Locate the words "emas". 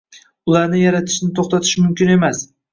2.19-2.45